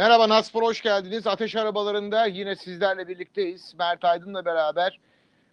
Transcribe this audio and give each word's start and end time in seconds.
Merhaba 0.00 0.28
Naspor 0.28 0.62
hoş 0.62 0.82
geldiniz. 0.82 1.26
Ateş 1.26 1.56
arabalarında 1.56 2.26
yine 2.26 2.56
sizlerle 2.56 3.08
birlikteyiz. 3.08 3.74
Mert 3.78 4.04
Aydın'la 4.04 4.44
beraber 4.44 5.00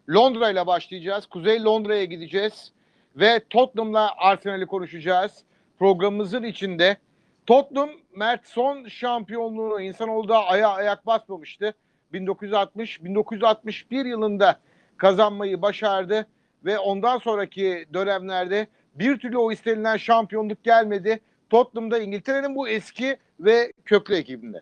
Londra 0.10 0.50
ile 0.52 0.68
başlayacağız. 0.68 1.26
Kuzey 1.26 1.64
Londra'ya 1.64 2.06
gideceğiz 2.06 2.72
ve 3.16 3.42
Tottenham'la 3.50 4.14
Arsenal'i 4.18 4.66
konuşacağız. 4.66 5.44
Programımızın 5.80 6.44
içinde 6.44 6.98
Tottenham 7.46 7.90
Mert 8.16 8.48
son 8.48 8.88
şampiyonluğunu 8.88 9.82
insanoğlu 9.82 10.30
da 10.30 10.46
aya 10.46 10.70
ayak 10.70 11.06
basmamıştı. 11.06 11.74
1960 12.14 13.04
1961 13.04 14.06
yılında 14.06 14.60
kazanmayı 14.98 15.62
başardı 15.62 16.28
ve 16.66 16.80
ondan 16.80 17.18
sonraki 17.18 17.86
dönemlerde 17.94 18.68
bir 18.96 19.20
türlü 19.20 19.38
o 19.38 19.52
istenilen 19.52 19.98
şampiyonluk 19.98 20.64
gelmedi. 20.64 21.20
Tottenham'da 21.50 22.00
İngiltere'nin 22.00 22.56
bu 22.56 22.70
eski 22.70 23.18
ve 23.40 23.74
köklü 23.86 24.16
ekibinde. 24.16 24.62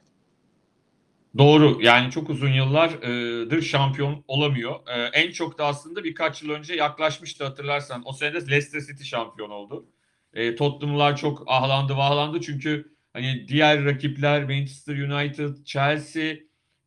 Doğru. 1.37 1.77
Yani 1.81 2.11
çok 2.11 2.29
uzun 2.29 2.51
yıllardır 2.51 3.61
şampiyon 3.61 4.23
olamıyor. 4.27 4.75
Ee, 4.87 5.01
en 5.01 5.31
çok 5.31 5.57
da 5.57 5.65
aslında 5.65 6.03
birkaç 6.03 6.43
yıl 6.43 6.49
önce 6.49 6.73
yaklaşmıştı 6.73 7.43
hatırlarsan. 7.43 8.01
O 8.05 8.13
sene 8.13 8.33
de 8.33 8.51
Leicester 8.51 8.79
City 8.79 9.03
şampiyon 9.03 9.49
oldu. 9.49 9.85
Ee, 10.33 10.55
Tottenham'lar 10.55 11.17
çok 11.17 11.43
ahlandı 11.47 11.97
vahlandı 11.97 12.41
çünkü 12.41 12.95
hani 13.13 13.47
diğer 13.47 13.85
rakipler 13.85 14.43
Manchester 14.43 14.97
United, 14.97 15.65
Chelsea 15.65 16.35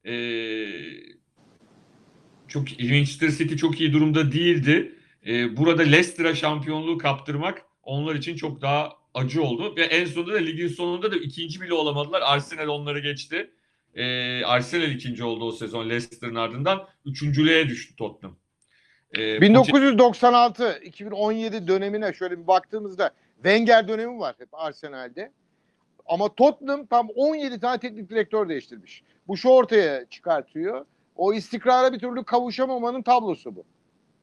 e, 0.05 0.15
çok 2.48 2.80
Manchester 2.80 3.30
City 3.30 3.55
çok 3.55 3.80
iyi 3.80 3.92
durumda 3.92 4.33
değildi. 4.33 4.95
Burada 5.56 5.83
Leicester'a 5.83 6.34
şampiyonluğu 6.34 6.98
kaptırmak 6.98 7.62
onlar 7.83 8.15
için 8.15 8.37
çok 8.37 8.61
daha 8.61 8.92
acı 9.19 9.42
oldu 9.42 9.77
ve 9.77 9.84
en 9.84 10.05
sonunda 10.05 10.33
da 10.33 10.38
ligin 10.38 10.69
sonunda 10.69 11.12
da 11.12 11.16
ikinci 11.16 11.61
bile 11.61 11.74
olamadılar. 11.74 12.22
Arsenal 12.24 12.69
onları 12.69 12.98
geçti. 12.98 13.50
Ee, 13.94 14.44
Arsenal 14.44 14.91
ikinci 14.91 15.25
oldu 15.25 15.44
o 15.44 15.52
sezon 15.52 15.91
Leicester'ın 15.91 16.34
ardından. 16.34 16.88
Üçüncülüğe 17.05 17.69
düştü 17.69 17.97
Tottenham. 17.97 18.36
Ee, 19.14 19.20
1996-2017 19.20 21.69
dönemine 21.69 22.12
şöyle 22.12 22.38
bir 22.38 22.47
baktığımızda 22.47 23.10
Wenger 23.34 23.88
dönemi 23.88 24.19
var 24.19 24.34
hep 24.38 24.48
Arsenal'de. 24.52 25.32
Ama 26.06 26.34
Tottenham 26.34 26.86
tam 26.86 27.08
17 27.14 27.60
tane 27.60 27.78
teknik 27.78 28.10
direktör 28.10 28.48
değiştirmiş. 28.48 29.03
Bu 29.28 29.36
şu 29.36 29.48
ortaya 29.48 30.05
çıkartıyor. 30.10 30.86
O 31.16 31.32
istikrara 31.32 31.92
bir 31.92 31.98
türlü 31.98 32.25
kavuşamamanın 32.25 33.03
tablosu 33.03 33.56
bu. 33.56 33.64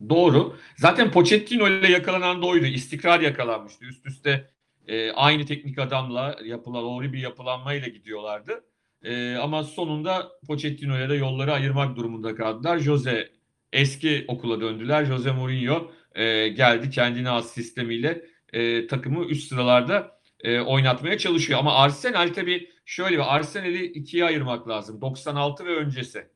Doğru. 0.09 0.57
Zaten 0.77 1.11
Pochettino 1.11 1.67
ile 1.67 1.91
yakalanan 1.91 2.41
da 2.41 2.45
oydu. 2.45 2.65
İstikrar 2.65 3.19
yakalanmıştı. 3.19 3.85
Üst 3.85 4.05
üste 4.05 4.54
e, 4.87 5.11
aynı 5.11 5.45
teknik 5.45 5.79
adamla 5.79 6.35
yapılan 6.43 6.83
doğru 6.83 7.13
bir 7.13 7.19
yapılanmayla 7.19 7.87
gidiyorlardı. 7.87 8.63
E, 9.03 9.35
ama 9.35 9.63
sonunda 9.63 10.31
Pochettino 10.47 10.97
ile 10.97 11.09
de 11.09 11.15
yolları 11.15 11.53
ayırmak 11.53 11.95
durumunda 11.95 12.35
kaldılar. 12.35 12.79
Jose 12.79 13.29
eski 13.73 14.25
okula 14.27 14.61
döndüler. 14.61 15.05
Jose 15.05 15.31
Mourinho 15.31 15.91
e, 16.15 16.47
geldi 16.47 16.89
kendine 16.89 17.29
az 17.29 17.49
sistemiyle 17.49 18.25
e, 18.53 18.87
takımı 18.87 19.25
üst 19.25 19.49
sıralarda 19.49 20.19
e, 20.43 20.59
oynatmaya 20.59 21.17
çalışıyor. 21.17 21.59
Ama 21.59 21.75
Arsenal 21.75 22.33
tabii 22.33 22.69
şöyle 22.85 23.15
bir 23.15 23.35
Arsenal'i 23.35 23.85
ikiye 23.85 24.25
ayırmak 24.25 24.67
lazım. 24.67 25.01
96 25.01 25.65
ve 25.65 25.75
öncesi 25.75 26.27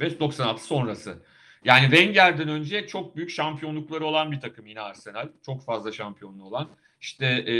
ve 0.00 0.20
96 0.20 0.64
sonrası. 0.64 1.22
Yani 1.64 1.82
Wenger'den 1.82 2.48
önce 2.48 2.86
çok 2.86 3.16
büyük 3.16 3.30
şampiyonlukları 3.30 4.04
olan 4.04 4.32
bir 4.32 4.40
takım 4.40 4.66
yine 4.66 4.80
Arsenal. 4.80 5.28
Çok 5.46 5.64
fazla 5.64 5.92
şampiyonluğu 5.92 6.44
olan. 6.44 6.68
İşte 7.00 7.26
e, 7.26 7.54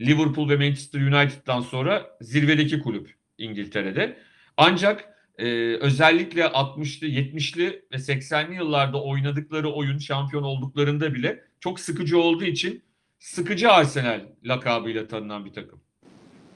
Liverpool 0.00 0.48
ve 0.48 0.56
Manchester 0.56 1.00
United'dan 1.00 1.60
sonra 1.60 2.16
zirvedeki 2.20 2.80
kulüp 2.80 3.14
İngiltere'de. 3.38 4.18
Ancak 4.56 5.04
e, 5.38 5.46
özellikle 5.76 6.42
60'lı, 6.42 7.06
70'li 7.06 7.82
ve 7.92 7.96
80'li 7.96 8.54
yıllarda 8.54 9.02
oynadıkları 9.02 9.72
oyun 9.72 9.98
şampiyon 9.98 10.42
olduklarında 10.42 11.14
bile 11.14 11.44
çok 11.60 11.80
sıkıcı 11.80 12.18
olduğu 12.18 12.44
için 12.44 12.82
sıkıcı 13.18 13.70
Arsenal 13.70 14.20
lakabıyla 14.44 15.08
tanınan 15.08 15.44
bir 15.44 15.52
takım. 15.52 15.80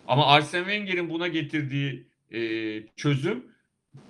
Ama 0.08 0.26
Arsene 0.26 0.62
Wenger'in 0.62 1.10
buna 1.10 1.28
getirdiği 1.28 2.06
e, 2.30 2.40
çözüm 2.96 3.44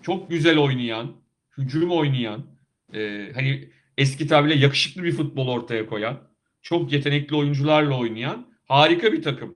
çok 0.02 0.30
güzel 0.30 0.58
oynayan, 0.58 1.16
hücum 1.58 1.90
oynayan, 1.90 2.46
e, 2.94 3.30
hani 3.34 3.70
eski 3.98 4.26
tabirle 4.26 4.54
yakışıklı 4.54 5.04
bir 5.04 5.12
futbol 5.12 5.48
ortaya 5.48 5.86
koyan, 5.86 6.20
çok 6.62 6.92
yetenekli 6.92 7.36
oyuncularla 7.36 7.98
oynayan 7.98 8.46
harika 8.68 9.12
bir 9.12 9.22
takım 9.22 9.54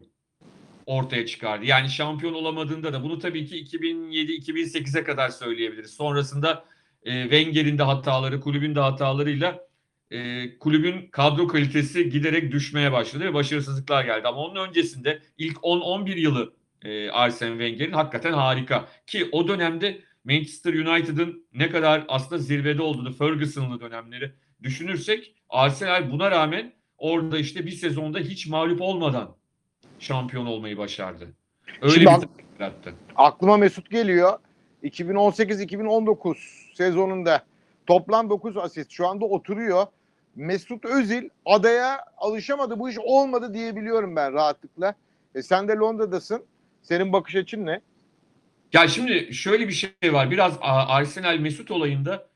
ortaya 0.86 1.26
çıkardı. 1.26 1.64
Yani 1.64 1.90
şampiyon 1.90 2.34
olamadığında 2.34 2.92
da 2.92 3.02
bunu 3.02 3.18
tabii 3.18 3.46
ki 3.46 3.56
2007-2008'e 3.56 5.04
kadar 5.04 5.28
söyleyebiliriz. 5.28 5.90
Sonrasında 5.90 6.64
e, 7.02 7.22
Wenger'in 7.22 7.78
de 7.78 7.82
hataları, 7.82 8.40
kulübün 8.40 8.74
de 8.74 8.80
hatalarıyla 8.80 9.66
e, 10.10 10.58
kulübün 10.58 11.08
kadro 11.10 11.48
kalitesi 11.48 12.10
giderek 12.10 12.52
düşmeye 12.52 12.92
başladı 12.92 13.24
ve 13.24 13.34
başarısızlıklar 13.34 14.04
geldi. 14.04 14.28
Ama 14.28 14.38
onun 14.38 14.68
öncesinde 14.68 15.22
ilk 15.38 15.56
10-11 15.56 16.18
yılı 16.18 16.54
e, 16.82 17.10
Arsene 17.10 17.50
Wenger'in 17.50 17.92
hakikaten 17.92 18.32
harika. 18.32 18.88
Ki 19.06 19.28
o 19.32 19.48
dönemde 19.48 20.00
Manchester 20.24 20.74
United'ın 20.74 21.46
ne 21.52 21.70
kadar 21.70 22.04
aslında 22.08 22.38
zirvede 22.38 22.82
olduğunu, 22.82 23.12
Ferguson'lı 23.12 23.80
dönemleri 23.80 24.32
düşünürsek 24.62 25.34
Arsenal 25.48 26.10
buna 26.10 26.30
rağmen 26.30 26.75
orada 26.98 27.38
işte 27.38 27.66
bir 27.66 27.70
sezonda 27.70 28.18
hiç 28.18 28.46
mağlup 28.46 28.80
olmadan 28.80 29.36
şampiyon 29.98 30.46
olmayı 30.46 30.78
başardı. 30.78 31.28
Öyle 31.82 31.94
Şimdi 31.94 32.06
bir 32.06 32.62
yarattı. 32.64 32.94
Aklıma 33.16 33.56
Mesut 33.56 33.90
geliyor. 33.90 34.38
2018-2019 34.84 36.36
sezonunda 36.74 37.44
toplam 37.86 38.30
9 38.30 38.56
asist. 38.56 38.90
Şu 38.90 39.08
anda 39.08 39.24
oturuyor. 39.24 39.86
Mesut 40.36 40.84
Özil 40.84 41.28
adaya 41.44 42.04
alışamadı. 42.16 42.78
Bu 42.78 42.90
iş 42.90 42.98
olmadı 42.98 43.54
diyebiliyorum 43.54 44.16
ben 44.16 44.32
rahatlıkla. 44.32 44.94
E 45.34 45.42
sen 45.42 45.68
de 45.68 45.72
Londra'dasın. 45.72 46.44
Senin 46.82 47.12
bakış 47.12 47.36
açın 47.36 47.66
ne? 47.66 47.80
Ya 48.72 48.88
şimdi 48.88 49.34
şöyle 49.34 49.68
bir 49.68 49.72
şey 49.72 50.12
var. 50.12 50.30
Biraz 50.30 50.58
Arsenal 50.62 51.38
Mesut 51.38 51.70
olayında 51.70 52.26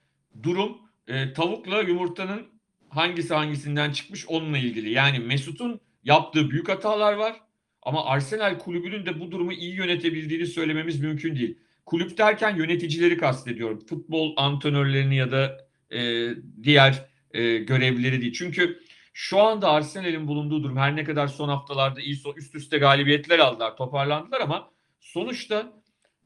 durum 0.43 0.79
e, 1.09 1.33
tavukla 1.33 1.81
yumurtanın 1.81 2.47
hangisi 2.91 3.35
hangisinden 3.35 3.93
çıkmış 3.93 4.27
onunla 4.29 4.59
ilgili. 4.59 4.91
Yani 4.91 5.19
Mesut'un 5.19 5.81
yaptığı 6.05 6.51
büyük 6.51 6.69
hatalar 6.69 7.13
var. 7.13 7.41
Ama 7.83 8.05
Arsenal 8.05 8.59
kulübünün 8.59 9.07
de 9.07 9.21
bu 9.21 9.31
durumu 9.31 9.53
iyi 9.53 9.75
yönetebildiğini 9.75 10.47
söylememiz 10.47 11.01
mümkün 11.01 11.37
değil. 11.37 11.59
Kulüp 11.87 12.19
derken 12.19 12.57
yöneticileri 12.57 13.17
kastediyorum. 13.17 13.79
Futbol 13.87 14.35
antrenörlerini 14.37 15.17
ya 15.17 15.33
da 15.33 15.69
e, 15.91 16.29
diğer 16.63 17.09
e, 17.31 17.59
görevlileri 17.59 18.21
değil. 18.21 18.33
Çünkü 18.33 18.81
şu 19.13 19.41
anda 19.41 19.71
Arsenal'in 19.71 20.29
bulunduğu 20.29 20.63
durum 20.63 20.77
her 20.77 20.97
ne 20.97 21.05
kadar 21.05 21.29
son 21.29 21.49
haftalarda 21.49 22.01
iyi 22.01 22.23
üst 22.37 22.55
üste 22.55 22.79
galibiyetler 22.79 23.39
aldılar, 23.39 23.77
toparlandılar 23.77 24.41
ama 24.41 24.71
sonuçta 25.01 25.73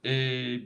e, 0.04 0.10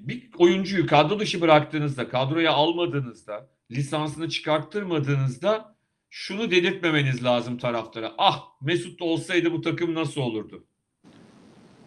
bir 0.09 0.31
oyuncuyu 0.39 0.87
kadro 0.87 1.21
dışı 1.21 1.41
bıraktığınızda, 1.41 2.09
kadroya 2.09 2.53
almadığınızda, 2.53 3.51
lisansını 3.71 4.29
çıkarttırmadığınızda 4.29 5.78
şunu 6.11 6.51
dedirtmemeniz 6.51 7.25
lazım 7.25 7.59
taraftara. 7.59 8.15
Ah 8.19 8.43
Mesut 8.61 9.03
olsaydı 9.03 9.53
bu 9.53 9.61
takım 9.61 9.95
nasıl 9.95 10.21
olurdu? 10.21 10.67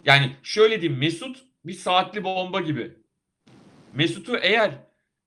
Yani 0.04 0.36
şöyle 0.42 0.80
diyeyim 0.80 1.00
Mesut 1.00 1.44
bir 1.64 1.72
saatli 1.72 2.24
bomba 2.24 2.60
gibi. 2.60 2.92
Mesut'u 3.94 4.36
eğer 4.36 4.78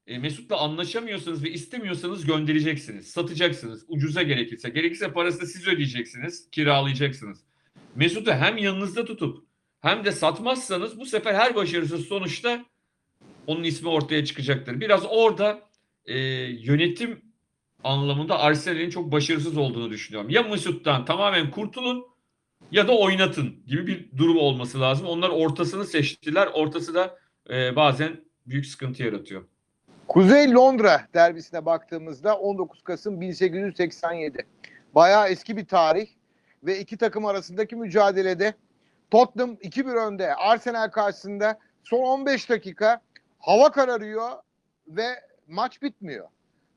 e, 0.07 0.17
Mesut'la 0.17 0.57
anlaşamıyorsanız 0.57 1.43
ve 1.43 1.51
istemiyorsanız 1.51 2.25
göndereceksiniz. 2.25 3.07
Satacaksınız. 3.07 3.85
Ucuza 3.87 4.23
gerekirse. 4.23 4.69
Gerekirse 4.69 5.13
parasını 5.13 5.47
siz 5.47 5.67
ödeyeceksiniz. 5.67 6.49
Kiralayacaksınız. 6.51 7.43
Mesut'u 7.95 8.31
hem 8.31 8.57
yanınızda 8.57 9.05
tutup 9.05 9.45
hem 9.81 10.05
de 10.05 10.11
satmazsanız 10.11 10.99
bu 10.99 11.05
sefer 11.05 11.33
her 11.33 11.55
başarısız 11.55 12.05
sonuçta 12.05 12.65
onun 13.47 13.63
ismi 13.63 13.89
ortaya 13.89 14.25
çıkacaktır. 14.25 14.81
Biraz 14.81 15.03
orada 15.09 15.69
e, 16.05 16.17
yönetim 16.43 17.21
anlamında 17.85 18.39
Arsenal'in 18.39 18.89
çok 18.89 19.11
başarısız 19.11 19.57
olduğunu 19.57 19.89
düşünüyorum. 19.89 20.29
Ya 20.29 20.43
Mesut'tan 20.43 21.05
tamamen 21.05 21.51
kurtulun 21.51 22.05
ya 22.71 22.87
da 22.87 22.97
oynatın 22.97 23.63
gibi 23.67 23.87
bir 23.87 24.17
durum 24.17 24.37
olması 24.37 24.81
lazım. 24.81 25.07
Onlar 25.07 25.29
ortasını 25.29 25.85
seçtiler. 25.85 26.49
Ortası 26.53 26.93
da 26.93 27.17
e, 27.49 27.75
bazen 27.75 28.17
büyük 28.45 28.65
sıkıntı 28.65 29.03
yaratıyor. 29.03 29.45
Kuzey 30.07 30.53
Londra 30.53 31.07
derbisine 31.13 31.65
baktığımızda 31.65 32.37
19 32.37 32.81
Kasım 32.81 33.21
1887. 33.21 34.45
Bayağı 34.95 35.29
eski 35.29 35.57
bir 35.57 35.65
tarih 35.65 36.07
ve 36.63 36.79
iki 36.79 36.97
takım 36.97 37.25
arasındaki 37.25 37.75
mücadelede 37.75 38.53
Tottenham 39.11 39.53
2-1 39.53 40.07
önde. 40.07 40.35
Arsenal 40.35 40.89
karşısında 40.89 41.59
son 41.83 41.99
15 41.99 42.49
dakika 42.49 43.01
hava 43.39 43.71
kararıyor 43.71 44.29
ve 44.87 45.05
maç 45.47 45.81
bitmiyor. 45.81 46.27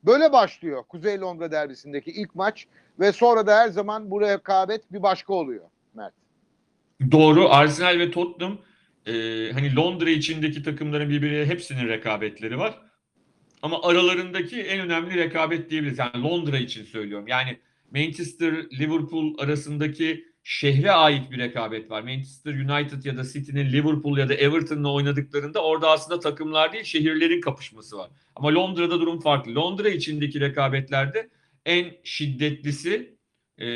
Böyle 0.04 0.32
başlıyor 0.32 0.84
Kuzey 0.88 1.20
Londra 1.20 1.50
derbisindeki 1.50 2.10
ilk 2.10 2.34
maç 2.34 2.66
ve 3.00 3.12
sonra 3.12 3.46
da 3.46 3.56
her 3.58 3.68
zaman 3.68 4.10
bu 4.10 4.20
rekabet 4.20 4.92
bir 4.92 5.02
başka 5.02 5.34
oluyor 5.34 5.64
Mert. 5.94 6.14
Doğru. 7.10 7.48
Arsenal 7.48 7.98
ve 7.98 8.10
Tottenham 8.10 8.58
e, 9.06 9.12
hani 9.52 9.76
Londra 9.76 10.10
içindeki 10.10 10.62
takımların 10.62 11.10
birbirine 11.10 11.46
hepsinin 11.46 11.88
rekabetleri 11.88 12.58
var. 12.58 12.78
Ama 13.62 13.82
aralarındaki 13.82 14.62
en 14.62 14.80
önemli 14.80 15.16
rekabet 15.16 15.70
diyebiliriz. 15.70 15.98
Yani 15.98 16.22
Londra 16.22 16.58
için 16.58 16.84
söylüyorum. 16.84 17.26
Yani 17.28 17.58
Manchester, 17.90 18.54
Liverpool 18.54 19.38
arasındaki 19.38 20.24
şehre 20.48 20.92
ait 20.92 21.30
bir 21.30 21.38
rekabet 21.38 21.90
var. 21.90 22.02
Manchester 22.02 22.54
United 22.54 23.04
ya 23.04 23.16
da 23.16 23.24
City'nin 23.24 23.72
Liverpool 23.72 24.18
ya 24.18 24.28
da 24.28 24.34
Everton'la 24.34 24.92
oynadıklarında 24.92 25.64
orada 25.64 25.90
aslında 25.90 26.20
takımlar 26.20 26.72
değil 26.72 26.84
şehirlerin 26.84 27.40
kapışması 27.40 27.98
var. 27.98 28.10
Ama 28.36 28.54
Londra'da 28.54 29.00
durum 29.00 29.20
farklı. 29.20 29.54
Londra 29.54 29.88
içindeki 29.88 30.40
rekabetlerde 30.40 31.28
en 31.66 31.90
şiddetlisi 32.04 33.16
e, 33.58 33.66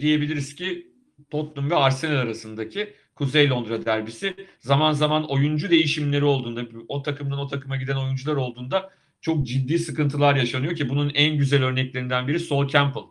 diyebiliriz 0.00 0.54
ki 0.54 0.92
Tottenham 1.30 1.70
ve 1.70 1.74
Arsenal 1.74 2.16
arasındaki 2.16 2.94
Kuzey 3.14 3.50
Londra 3.50 3.84
derbisi. 3.84 4.34
Zaman 4.60 4.92
zaman 4.92 5.30
oyuncu 5.30 5.70
değişimleri 5.70 6.24
olduğunda, 6.24 6.64
o 6.88 7.02
takımdan 7.02 7.38
o 7.38 7.46
takıma 7.46 7.76
giden 7.76 7.96
oyuncular 7.96 8.36
olduğunda 8.36 8.90
çok 9.20 9.46
ciddi 9.46 9.78
sıkıntılar 9.78 10.34
yaşanıyor 10.36 10.76
ki 10.76 10.88
bunun 10.88 11.10
en 11.14 11.38
güzel 11.38 11.64
örneklerinden 11.64 12.28
biri 12.28 12.40
Sol 12.40 12.68
Campbell. 12.68 13.04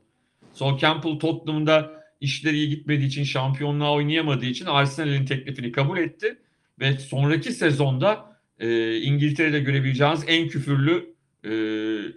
Sol 0.53 0.77
Campbell 0.77 1.19
Tottenham'da 1.19 2.02
işleri 2.23 2.55
iyi 2.55 2.69
gitmediği 2.69 3.07
için, 3.07 3.23
şampiyonluğa 3.23 3.93
oynayamadığı 3.93 4.45
için 4.45 4.65
Arsenal'in 4.65 5.25
teklifini 5.25 5.71
kabul 5.71 5.97
etti 5.97 6.39
ve 6.79 6.97
sonraki 6.97 7.51
sezonda 7.51 8.39
e, 8.59 8.97
İngiltere'de 8.97 9.59
görebileceğiniz 9.59 10.23
en 10.27 10.47
küfürlü 10.47 11.15
e, 11.45 11.51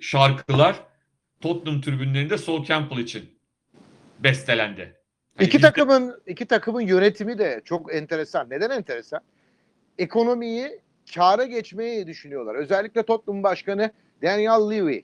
şarkılar 0.01 0.83
Tottenham 1.41 1.81
tribünlerinde 1.81 2.39
Sol 2.39 2.65
Campbell 2.65 2.99
için 2.99 3.25
bestelendi. 4.19 4.97
Hani 5.37 5.47
İki 5.47 5.57
bizde- 5.59 5.67
takımın 5.67 6.23
iki 6.27 6.47
takımın 6.47 6.81
yönetimi 6.81 7.39
de 7.39 7.63
çok 7.65 7.95
enteresan. 7.95 8.51
Neden 8.51 8.71
enteresan? 8.71 9.21
Ekonomiyi 9.99 10.81
kâra 11.15 11.45
geçmeyi 11.45 12.07
düşünüyorlar. 12.07 12.55
Özellikle 12.55 13.03
Tottenham 13.03 13.43
Başkanı 13.43 13.91
Daniel 14.23 14.71
Levy. 14.71 15.01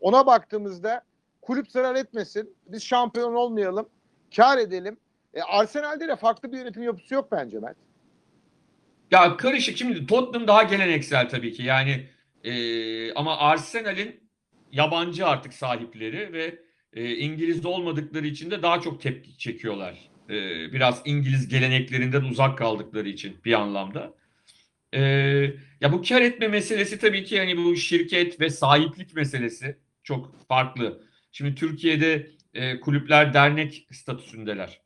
Ona 0.00 0.26
baktığımızda 0.26 1.02
kulüp 1.42 1.70
zarar 1.70 1.94
etmesin, 1.94 2.54
biz 2.66 2.82
şampiyon 2.82 3.34
olmayalım, 3.34 3.88
kar 4.36 4.58
edelim. 4.58 4.96
E, 5.34 5.42
Arsenal'de 5.42 6.08
de 6.08 6.16
farklı 6.16 6.52
bir 6.52 6.58
yönetim 6.58 6.82
yapısı 6.82 7.14
yok 7.14 7.28
bence 7.32 7.58
Mert. 7.58 7.76
Ya 9.10 9.36
karışık. 9.36 9.76
Şimdi 9.76 10.06
Tottenham 10.06 10.48
daha 10.48 10.62
geleneksel 10.62 11.28
tabii 11.28 11.52
ki. 11.52 11.62
Yani 11.62 12.08
e, 12.44 13.12
ama 13.12 13.38
Arsenal'in 13.38 14.20
yabancı 14.72 15.26
artık 15.26 15.54
sahipleri 15.54 16.32
ve 16.32 16.58
e, 16.92 17.16
İngiliz 17.16 17.66
olmadıkları 17.66 18.26
için 18.26 18.50
de 18.50 18.62
daha 18.62 18.80
çok 18.80 19.00
tepki 19.00 19.38
çekiyorlar. 19.38 20.10
E, 20.30 20.32
biraz 20.72 21.02
İngiliz 21.04 21.48
geleneklerinden 21.48 22.22
uzak 22.22 22.58
kaldıkları 22.58 23.08
için 23.08 23.36
bir 23.44 23.52
anlamda. 23.52 24.14
E, 24.94 25.00
ya 25.80 25.92
bu 25.92 26.02
kar 26.02 26.22
etme 26.22 26.48
meselesi 26.48 26.98
tabii 26.98 27.24
ki 27.24 27.38
hani 27.38 27.56
bu 27.56 27.76
şirket 27.76 28.40
ve 28.40 28.50
sahiplik 28.50 29.14
meselesi 29.14 29.76
çok 30.02 30.48
farklı. 30.48 31.02
Şimdi 31.36 31.54
Türkiye'de 31.54 32.30
e, 32.54 32.80
kulüpler 32.80 33.34
dernek 33.34 33.86
statüsündeler. 33.92 34.80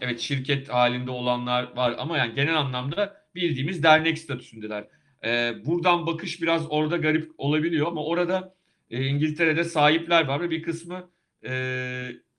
Evet 0.00 0.20
şirket 0.20 0.68
halinde 0.68 1.10
olanlar 1.10 1.76
var 1.76 1.94
ama 1.98 2.18
yani 2.18 2.34
genel 2.34 2.58
anlamda 2.58 3.16
bildiğimiz 3.34 3.82
dernek 3.82 4.18
statüsündeler. 4.18 4.84
Ee, 5.24 5.54
buradan 5.64 6.06
bakış 6.06 6.42
biraz 6.42 6.70
orada 6.70 6.96
garip 6.96 7.32
olabiliyor 7.38 7.86
ama 7.86 8.04
orada 8.04 8.54
e, 8.90 9.06
İngiltere'de 9.06 9.64
sahipler 9.64 10.26
var 10.26 10.40
ve 10.40 10.50
bir 10.50 10.62
kısmı 10.62 11.10
e, 11.44 11.52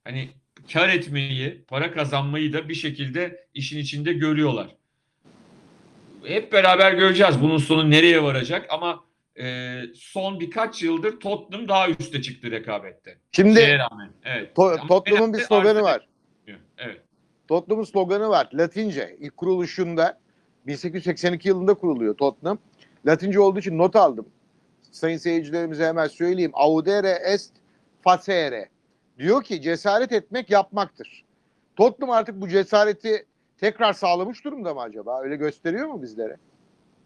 hani 0.04 0.30
kar 0.74 0.90
etmeyi, 0.90 1.64
para 1.68 1.92
kazanmayı 1.92 2.54
da 2.54 2.70
bir 2.70 2.76
şekilde 2.76 3.48
işin 3.54 3.80
içinde 3.80 4.14
görüyorlar. 4.14 4.76
Hep 6.24 6.54
beraber 6.54 6.94
göreceğiz 6.94 7.42
bunun 7.42 7.58
sonu 7.58 7.92
nereye 7.92 8.24
varacak 8.24 8.66
ama 8.70 9.09
e, 9.40 9.82
son 9.96 10.40
birkaç 10.40 10.84
yıldır 10.84 11.20
Tottenham 11.20 11.68
daha 11.68 11.90
üste 11.90 12.22
çıktı 12.22 12.52
rekabette. 12.52 13.18
Şimdi 13.32 13.60
Şeye 13.60 13.78
rağmen. 13.78 14.10
Evet. 14.24 14.58
To- 14.58 14.80
Ama 14.80 14.88
Tottenham'ın 14.88 15.34
bir 15.34 15.40
sloganı 15.40 15.82
var. 15.82 16.08
Evet. 16.78 17.02
Tottenham'ın 17.48 17.84
sloganı 17.86 18.30
var. 18.30 18.50
Latince. 18.54 19.18
İlk 19.20 19.38
kuruluşunda 19.38 20.20
1882 20.68 21.48
yılında 21.48 21.74
kuruluyor 21.74 22.18
Tottenham. 22.18 22.58
Latince 23.06 23.40
olduğu 23.40 23.60
için 23.60 23.78
not 23.78 23.96
aldım. 23.96 24.30
Sayın 24.92 25.18
seyircilerimize 25.18 25.86
hemen 25.86 26.08
söyleyeyim. 26.08 26.52
Audere 26.54 27.20
est 27.26 27.52
facere. 28.02 28.70
Diyor 29.20 29.44
ki 29.44 29.62
cesaret 29.62 30.12
etmek 30.12 30.50
yapmaktır. 30.50 31.24
Tottenham 31.76 32.16
artık 32.16 32.42
bu 32.42 32.48
cesareti 32.50 33.26
tekrar 33.58 33.94
sağlamış 33.94 34.46
durumda 34.46 34.74
mı 34.74 34.82
acaba? 34.82 35.22
Öyle 35.22 35.36
gösteriyor 35.36 35.88
mu 35.88 36.02
bizlere? 36.02 36.38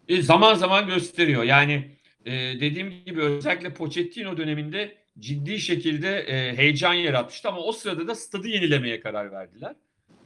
E, 0.08 0.22
zaman 0.22 0.54
zaman 0.54 0.86
gösteriyor. 0.86 1.42
Yani 1.42 1.90
e, 2.24 2.32
dediğim 2.60 3.04
gibi 3.04 3.20
özellikle 3.20 3.74
Pochettino 3.74 4.36
döneminde 4.36 4.96
ciddi 5.18 5.58
şekilde 5.58 6.18
e, 6.18 6.56
heyecan 6.56 6.94
yaratmıştı 6.94 7.48
ama 7.48 7.58
o 7.58 7.72
sırada 7.72 8.08
da 8.08 8.14
stadı 8.14 8.48
yenilemeye 8.48 9.00
karar 9.00 9.32
verdiler. 9.32 9.76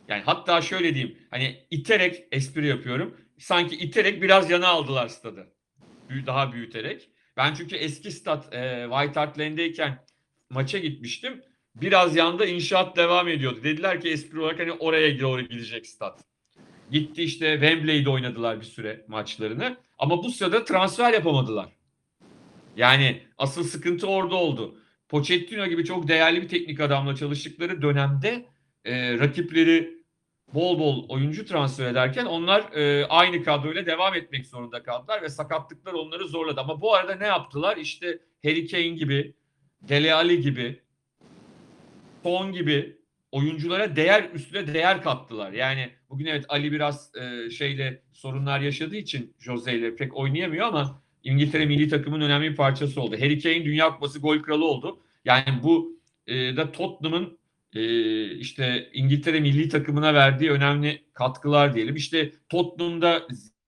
Yani 0.09 0.23
hatta 0.27 0.63
şöyle 0.63 0.95
diyeyim 0.95 1.19
hani 1.31 1.67
iterek 1.71 2.25
espri 2.33 2.67
yapıyorum. 2.67 3.17
Sanki 3.39 3.77
iterek 3.77 4.23
biraz 4.23 4.51
yana 4.51 4.69
aldılar 4.69 5.09
stadı. 5.09 5.53
Daha 6.27 6.53
büyüterek. 6.53 7.09
Ben 7.37 7.55
çünkü 7.55 7.77
eski 7.77 8.11
stat 8.11 8.55
e, 8.55 8.87
White 8.91 9.21
Hart 9.21 9.39
Lane'deyken 9.39 10.05
maça 10.51 10.79
gitmiştim. 10.79 11.43
Biraz 11.75 12.17
yanda 12.17 12.47
inşaat 12.47 12.97
devam 12.97 13.29
ediyordu. 13.29 13.61
Dediler 13.65 14.01
ki 14.01 14.09
espri 14.09 14.41
olarak 14.41 14.61
hani 14.61 14.73
oraya 14.73 15.21
doğru 15.21 15.43
gidecek 15.43 15.87
stat. 15.87 16.25
Gitti 16.91 17.23
işte 17.23 17.53
Wembley'de 17.53 18.11
oynadılar 18.11 18.61
bir 18.61 18.65
süre 18.65 19.05
maçlarını. 19.09 19.77
Ama 19.99 20.25
bu 20.25 20.31
sırada 20.31 20.65
transfer 20.65 21.13
yapamadılar. 21.13 21.78
Yani 22.79 23.23
asıl 23.39 23.65
sıkıntı 23.65 24.07
orada 24.07 24.35
oldu. 24.35 24.79
Pochettino 25.09 25.67
gibi 25.67 25.85
çok 25.85 26.09
değerli 26.09 26.43
bir 26.43 26.49
teknik 26.49 26.81
adamla 26.81 27.17
çalıştıkları 27.17 27.83
dönemde 27.83 28.47
e, 28.85 29.19
rakipleri 29.19 29.99
bol 30.55 30.79
bol 30.79 31.09
oyuncu 31.09 31.47
transfer 31.47 31.87
ederken 31.91 32.25
onlar 32.25 32.73
e, 32.73 33.07
aynı 33.07 33.43
kadroyla 33.45 33.87
devam 33.87 34.15
etmek 34.15 34.47
zorunda 34.47 34.83
kaldılar 34.83 35.23
ve 35.23 35.29
sakatlıklar 35.29 35.93
onları 35.93 36.29
zorladı. 36.29 36.61
Ama 36.61 36.81
bu 36.81 36.95
arada 36.95 37.15
ne 37.15 37.27
yaptılar? 37.27 37.77
İşte 37.77 38.19
Harry 38.45 38.67
Kane 38.67 38.89
gibi, 38.89 39.35
Dele 39.83 40.15
Alli 40.15 40.41
gibi, 40.41 40.81
Son 42.23 42.53
gibi 42.53 42.99
oyunculara 43.33 43.97
değer 43.97 44.31
üstüne 44.35 44.75
değer 44.75 45.03
kattılar. 45.03 45.53
Yani 45.53 45.91
bugün 46.11 46.27
evet 46.27 46.45
Ali 46.49 46.73
biraz 46.73 47.13
e, 47.17 47.51
şeyle 47.51 48.03
sorunlar 48.13 48.61
yaşadığı 48.61 48.97
için 48.97 49.35
Jose 49.39 49.75
ile 49.75 49.97
pek 49.97 50.17
oynayamıyor 50.17 50.67
ama 50.67 51.03
İngiltere 51.25 51.67
milli 51.67 51.89
takımın 51.89 52.21
önemli 52.21 52.51
bir 52.51 52.57
parçası 52.57 53.01
oldu. 53.01 53.17
Harry 53.17 53.39
Kane 53.39 53.65
Dünya 53.65 53.91
Kupası 53.91 54.19
gol 54.19 54.39
kralı 54.39 54.65
oldu. 54.65 55.01
Yani 55.25 55.63
bu 55.63 55.99
e, 56.27 56.57
da 56.57 56.73
Tottenham'ın 56.73 57.39
e, 57.75 58.25
işte 58.31 58.91
İngiltere 58.93 59.41
milli 59.41 59.69
takımına 59.69 60.15
verdiği 60.15 60.51
önemli 60.51 61.03
katkılar 61.15 61.75
diyelim. 61.75 61.97
İşte 61.97 62.33
Tottenham'da 62.49 63.27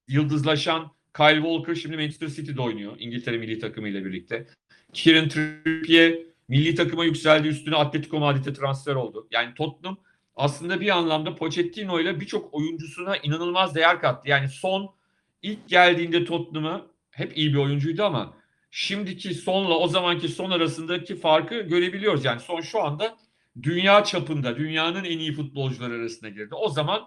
yıldızlaşan 0.08 0.92
Kyle 1.16 1.42
Walker 1.42 1.74
şimdi 1.74 1.96
Manchester 1.96 2.28
City'de 2.28 2.60
oynuyor 2.62 2.92
İngiltere 2.98 3.38
milli 3.38 3.58
takımı 3.58 3.88
ile 3.88 4.04
birlikte. 4.04 4.46
Kieran 4.92 5.28
Trippier 5.28 6.18
milli 6.48 6.74
takıma 6.74 7.04
yükseldi 7.04 7.48
üstüne 7.48 7.76
Atletico 7.76 8.18
Madrid'e 8.18 8.52
transfer 8.52 8.94
oldu. 8.94 9.28
Yani 9.30 9.54
Tottenham 9.54 9.98
aslında 10.36 10.80
bir 10.80 10.88
anlamda 10.88 11.34
Pochettino 11.34 12.00
ile 12.00 12.20
birçok 12.20 12.54
oyuncusuna 12.54 13.16
inanılmaz 13.16 13.74
değer 13.74 14.00
kattı. 14.00 14.28
Yani 14.28 14.48
son 14.48 14.94
ilk 15.42 15.68
geldiğinde 15.68 16.24
Tottenham'a 16.24 16.86
hep 17.10 17.38
iyi 17.38 17.52
bir 17.52 17.58
oyuncuydu 17.58 18.02
ama 18.02 18.36
şimdiki 18.70 19.34
sonla 19.34 19.78
o 19.78 19.88
zamanki 19.88 20.28
son 20.28 20.50
arasındaki 20.50 21.16
farkı 21.16 21.60
görebiliyoruz. 21.60 22.24
Yani 22.24 22.40
son 22.40 22.60
şu 22.60 22.82
anda 22.82 23.16
dünya 23.62 24.04
çapında 24.04 24.56
dünyanın 24.56 25.04
en 25.04 25.18
iyi 25.18 25.32
futbolcular 25.32 25.90
arasına 25.90 26.28
girdi. 26.28 26.54
O 26.54 26.68
zaman 26.68 27.02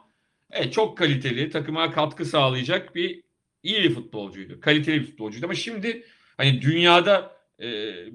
evet, 0.51 0.73
çok 0.73 0.97
kaliteli 0.97 1.49
takıma 1.49 1.91
katkı 1.91 2.25
sağlayacak 2.25 2.95
bir 2.95 3.23
iyi 3.63 3.83
bir 3.83 3.93
futbolcuydu. 3.93 4.59
Kaliteli 4.59 5.01
bir 5.01 5.05
futbolcuydu 5.05 5.45
ama 5.45 5.55
şimdi 5.55 6.05
hani 6.37 6.61
dünyada 6.61 7.37
e, 7.59 7.65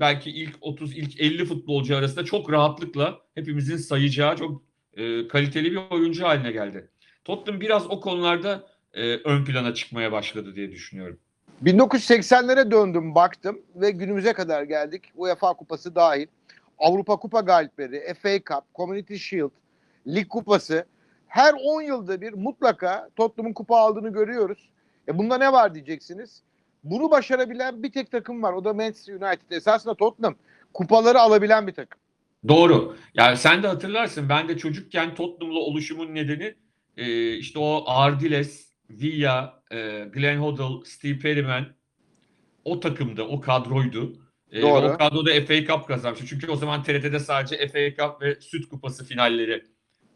belki 0.00 0.30
ilk 0.30 0.56
30 0.60 0.96
ilk 0.96 1.20
50 1.20 1.44
futbolcu 1.44 1.96
arasında 1.96 2.24
çok 2.24 2.52
rahatlıkla 2.52 3.20
hepimizin 3.34 3.76
sayacağı 3.76 4.36
çok 4.36 4.62
e, 4.96 5.28
kaliteli 5.28 5.72
bir 5.72 5.80
oyuncu 5.90 6.24
haline 6.24 6.52
geldi. 6.52 6.90
Tottenham 7.24 7.60
biraz 7.60 7.90
o 7.90 8.00
konularda 8.00 8.66
e, 8.92 9.02
ön 9.14 9.44
plana 9.44 9.74
çıkmaya 9.74 10.12
başladı 10.12 10.54
diye 10.56 10.72
düşünüyorum. 10.72 11.20
1980'lere 11.64 12.70
döndüm 12.70 13.14
baktım 13.14 13.60
ve 13.74 13.90
günümüze 13.90 14.32
kadar 14.32 14.62
geldik. 14.62 15.02
UEFA 15.16 15.54
Kupası 15.54 15.94
dahil. 15.94 16.26
Avrupa 16.78 17.16
Kupa 17.16 17.40
galipleri, 17.40 18.14
FA 18.22 18.38
Cup, 18.38 18.74
Community 18.74 19.16
Shield, 19.16 19.50
Lig 20.06 20.28
Kupası. 20.28 20.86
Her 21.26 21.54
10 21.64 21.82
yılda 21.82 22.20
bir 22.20 22.32
mutlaka 22.32 23.08
Tottenham'ın 23.16 23.54
kupa 23.54 23.76
aldığını 23.76 24.12
görüyoruz. 24.12 24.68
E 25.08 25.18
bunda 25.18 25.38
ne 25.38 25.52
var 25.52 25.74
diyeceksiniz. 25.74 26.42
Bunu 26.84 27.10
başarabilen 27.10 27.82
bir 27.82 27.92
tek 27.92 28.10
takım 28.10 28.42
var. 28.42 28.52
O 28.52 28.64
da 28.64 28.74
Manchester 28.74 29.14
United. 29.14 29.50
Esasında 29.50 29.94
Tottenham 29.94 30.34
kupaları 30.74 31.20
alabilen 31.20 31.66
bir 31.66 31.72
takım. 31.72 32.00
Doğru. 32.48 32.96
Yani 33.14 33.36
sen 33.36 33.62
de 33.62 33.66
hatırlarsın 33.68 34.28
ben 34.28 34.48
de 34.48 34.58
çocukken 34.58 35.14
Tottenham'la 35.14 35.60
oluşumun 35.60 36.14
nedeni 36.14 36.54
e, 36.96 37.32
işte 37.36 37.58
o 37.58 37.84
Ardiles, 37.86 38.67
Villa, 38.90 39.62
e, 39.70 40.04
Glenn 40.12 40.38
Hoddle, 40.38 40.84
Steve 40.84 41.18
Perryman 41.18 41.66
o 42.64 42.80
takımda, 42.80 43.28
o 43.28 43.40
kadroydu. 43.40 44.28
E, 44.52 44.62
Doğru. 44.62 44.86
O 44.86 44.98
kadroda 44.98 45.30
FA 45.46 45.64
Cup 45.64 45.88
kazanmıştı. 45.88 46.26
Çünkü 46.26 46.50
o 46.50 46.56
zaman 46.56 46.82
TRT'de 46.82 47.18
sadece 47.18 47.68
FA 47.68 48.02
Cup 48.02 48.22
ve 48.22 48.40
Süt 48.40 48.68
Kupası 48.68 49.04
finalleri 49.04 49.64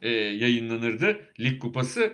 e, 0.02 0.10
yayınlanırdı. 0.10 1.20
Lig 1.40 1.62
Kupası. 1.62 2.12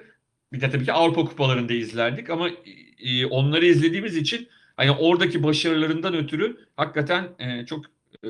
Bir 0.53 0.61
de 0.61 0.71
tabii 0.71 0.85
ki 0.85 0.93
Avrupa 0.93 1.25
Kupalarında 1.25 1.73
izlerdik 1.73 2.31
ama 2.31 2.51
e, 2.99 3.27
onları 3.27 3.67
izlediğimiz 3.67 4.17
için 4.17 4.49
hani 4.77 4.91
oradaki 4.91 5.43
başarılarından 5.43 6.15
ötürü 6.15 6.57
hakikaten 6.77 7.29
e, 7.39 7.67
çok 7.67 7.85
e, 8.25 8.29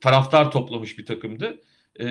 taraftar 0.00 0.50
toplamış 0.50 0.98
bir 0.98 1.06
takımdı. 1.06 1.60
E, 1.96 2.04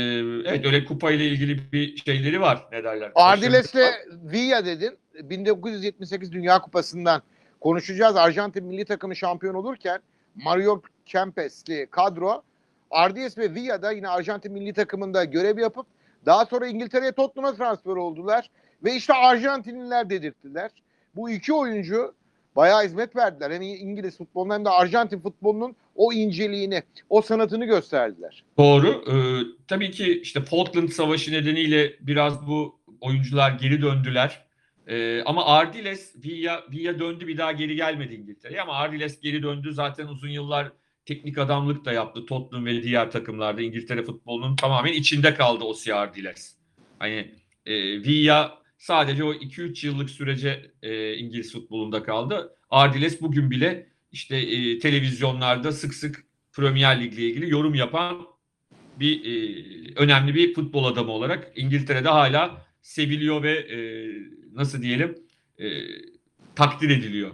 evet 0.46 0.66
öyle 0.66 0.86
kupayla 0.86 1.25
ilgili 1.25 1.72
bir 1.72 1.98
şeyleri 1.98 2.42
var 2.42 2.68
ne 2.72 2.84
derler. 2.84 3.12
Ardiles'le. 3.16 3.94
Villa 4.24 4.66
dedin. 4.66 4.98
1978 5.13 6.32
Dünya 6.32 6.62
Kupası'ndan 6.62 7.22
konuşacağız. 7.62 8.16
Arjantin 8.16 8.66
milli 8.66 8.86
takımı 8.86 9.16
şampiyon 9.16 9.54
olurken 9.54 10.00
Mario 10.36 10.82
Kempes'li 11.06 11.88
kadro 11.92 12.44
Ardiles 12.92 13.38
ve 13.38 13.54
Villa'da 13.56 13.92
yine 13.92 14.10
Arjantin 14.10 14.52
milli 14.54 14.74
takımında 14.74 15.24
görev 15.24 15.58
yapıp 15.58 15.86
daha 16.25 16.46
sonra 16.46 16.68
İngiltere'ye 16.68 17.12
Tottenham'a 17.12 17.56
transfer 17.56 17.92
oldular. 17.92 18.50
Ve 18.84 18.96
işte 18.96 19.13
Arjantinliler 19.13 20.10
dedirttiler. 20.10 20.72
Bu 21.16 21.30
iki 21.30 21.54
oyuncu 21.54 22.13
bayağı 22.55 22.86
hizmet 22.86 23.15
verdiler. 23.15 23.51
Hem 23.51 23.62
İngiliz 23.62 24.17
futbolunun 24.17 24.53
hem 24.53 24.65
de 24.65 24.69
Arjantin 24.69 25.19
futbolunun 25.19 25.75
o 25.95 26.13
inceliğini, 26.13 26.83
o 27.10 27.22
sanatını 27.22 27.65
gösterdiler. 27.65 28.43
Doğru. 28.57 29.03
Ee, 29.12 29.15
tabii 29.67 29.91
ki 29.91 30.19
işte 30.22 30.41
Falkland 30.41 30.89
Savaşı 30.89 31.31
nedeniyle 31.31 31.93
biraz 32.00 32.48
bu 32.48 32.79
oyuncular 33.01 33.51
geri 33.51 33.81
döndüler. 33.81 34.45
Ee, 34.88 35.24
ama 35.25 35.45
Ardiles 35.45 36.15
Villa, 36.25 36.63
Villa 36.72 37.00
döndü 37.00 37.27
bir 37.27 37.38
daha 37.38 37.51
geri 37.51 37.75
gelmedi 37.75 38.13
İngiltere'ye 38.13 38.62
ama 38.62 38.74
Ardiles 38.74 39.19
geri 39.22 39.43
döndü. 39.43 39.74
Zaten 39.74 40.07
uzun 40.07 40.29
yıllar 40.29 40.72
teknik 41.05 41.38
adamlık 41.38 41.86
da 41.86 41.93
yaptı 41.93 42.25
Tottenham 42.25 42.65
ve 42.65 42.83
diğer 42.83 43.12
takımlarda 43.12 43.62
İngiltere 43.62 44.03
futbolunun 44.03 44.55
tamamen 44.55 44.93
içinde 44.93 45.33
kaldı 45.33 45.63
o 45.63 45.95
Ardiles. 45.95 46.55
Hani 47.00 47.31
e, 47.65 47.74
Villa 48.03 48.62
sadece 48.77 49.24
o 49.24 49.34
2-3 49.34 49.88
yıllık 49.88 50.10
sürece 50.10 50.72
e, 50.82 51.13
İngiliz 51.15 51.53
futbolunda 51.53 52.03
kaldı. 52.03 52.56
Ardiles 52.70 53.22
bugün 53.22 53.51
bile 53.51 53.88
işte 54.12 54.38
e, 54.38 54.80
televizyonlarda 54.80 55.72
sık 55.72 55.94
sık 55.94 56.25
Premier 56.53 57.01
Lig'le 57.01 57.18
ilgili 57.18 57.50
yorum 57.50 57.75
yapan 57.75 58.27
bir 59.00 59.25
e, 59.25 59.63
önemli 59.96 60.36
bir 60.36 60.53
futbol 60.53 60.86
adamı 60.86 61.12
olarak 61.12 61.51
İngiltere'de 61.56 62.10
hala 62.10 62.65
seviliyor 62.82 63.44
ve 63.44 63.51
e, 63.51 63.77
nasıl 64.53 64.82
diyelim 64.82 65.15
e, 65.60 65.68
takdir 66.56 66.89
ediliyor. 66.89 67.32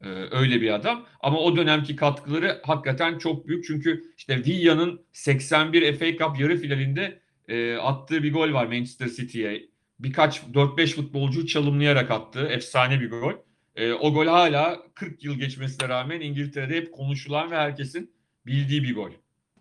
E, 0.00 0.08
öyle 0.08 0.60
bir 0.60 0.74
adam. 0.74 1.06
Ama 1.20 1.38
o 1.38 1.56
dönemki 1.56 1.96
katkıları 1.96 2.60
hakikaten 2.64 3.18
çok 3.18 3.48
büyük. 3.48 3.64
Çünkü 3.64 4.04
işte 4.18 4.44
Villa'nın 4.44 5.00
81 5.12 5.96
FA 5.96 6.24
Cup 6.24 6.40
yarı 6.40 6.56
finalinde 6.56 7.20
e, 7.48 7.74
attığı 7.74 8.22
bir 8.22 8.32
gol 8.32 8.52
var 8.52 8.66
Manchester 8.66 9.08
City'ye. 9.08 9.71
Birkaç 10.02 10.42
4-5 10.42 10.94
futbolcu 10.94 11.46
çalımlayarak 11.46 12.10
attığı 12.10 12.46
efsane 12.46 13.00
bir 13.00 13.10
gol. 13.10 13.32
E, 13.76 13.92
o 13.92 14.14
gol 14.14 14.26
hala 14.26 14.82
40 14.94 15.24
yıl 15.24 15.34
geçmesine 15.34 15.88
rağmen 15.88 16.20
İngiltere'de 16.20 16.76
hep 16.76 16.92
konuşulan 16.92 17.50
ve 17.50 17.56
herkesin 17.56 18.14
bildiği 18.46 18.82
bir 18.82 18.94
gol. 18.94 19.10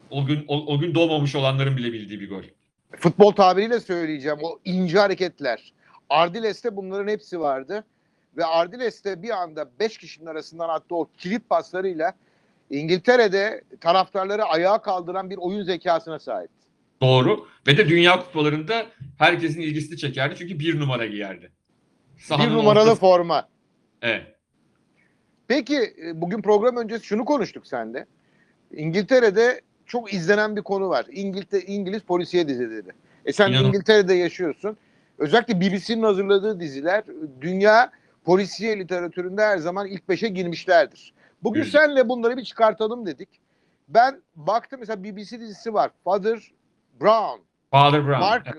O 0.10 0.26
gün 0.26 0.46
o, 0.48 0.74
o 0.74 0.80
gün 0.80 0.96
doğmamış 0.96 1.36
olanların 1.36 1.78
bile 1.78 1.94
bildiği 1.94 2.20
bir 2.20 2.30
gol. 2.30 2.44
Futbol 2.98 3.32
tabiriyle 3.32 3.80
söyleyeceğim 3.80 4.38
o 4.42 4.60
ince 4.66 5.00
hareketler. 5.00 5.74
Ardiles'te 6.10 6.76
bunların 6.76 7.08
hepsi 7.08 7.40
vardı. 7.40 7.84
Ve 8.38 8.46
Ardiles'te 8.46 9.24
bir 9.24 9.42
anda 9.42 9.70
5 9.80 9.98
kişinin 9.98 10.26
arasından 10.26 10.70
attığı 10.70 10.96
o 10.96 11.10
kilit 11.18 11.50
paslarıyla 11.50 12.14
İngiltere'de 12.70 13.62
taraftarları 13.82 14.44
ayağa 14.44 14.82
kaldıran 14.82 15.30
bir 15.30 15.38
oyun 15.38 15.64
zekasına 15.64 16.20
sahip. 16.20 16.50
Doğru. 17.02 17.48
Ve 17.68 17.78
de 17.78 17.90
Dünya 17.90 18.20
Kupalarında 18.20 18.86
herkesin 19.18 19.62
ilgisini 19.62 19.98
çekerdi. 19.98 20.36
Çünkü 20.38 20.60
bir 20.60 20.80
numara 20.80 21.06
giyerdi. 21.06 21.52
Sahanın 22.18 22.50
bir 22.50 22.56
numaralı 22.56 22.84
ortası- 22.90 23.00
forma. 23.00 23.48
Evet. 24.02 24.36
Peki 25.48 25.78
e, 26.06 26.22
bugün 26.22 26.42
program 26.42 26.78
öncesi 26.78 27.06
şunu 27.06 27.26
konuştuk 27.26 27.68
sende. 27.68 28.06
İngiltere'de 28.72 29.62
çok 29.86 30.14
izlenen 30.14 30.56
bir 30.56 30.62
konu 30.62 30.90
var. 30.90 31.06
İngiltere, 31.12 31.62
İngiliz 31.62 32.02
polisiye 32.02 32.48
dizileri. 32.48 32.90
E 33.26 33.34
sen 33.34 33.50
İnanın- 33.52 33.68
İngiltere'de 33.68 34.14
yaşıyorsun. 34.14 34.78
Özellikle 35.18 35.62
BBC'nin 35.62 36.04
hazırladığı 36.04 36.60
diziler 36.60 37.04
dünya 37.42 37.92
polisiye 38.26 38.80
literatüründe 38.80 39.42
her 39.42 39.58
zaman 39.58 39.88
ilk 39.88 40.10
beşe 40.10 40.28
girmişlerdir. 40.28 41.14
Bugün 41.44 41.64
Güzel. 41.64 41.82
senle 41.88 42.10
bunları 42.10 42.38
bir 42.38 42.44
çıkartalım 42.44 43.06
dedik. 43.06 43.30
Ben 43.90 44.22
baktım 44.36 44.80
mesela 44.80 45.04
BBC 45.04 45.40
dizisi 45.40 45.74
var. 45.74 45.92
Father 46.04 46.52
Brown. 47.02 47.42
Father 47.72 48.08
Brown. 48.08 48.20
Mark 48.20 48.58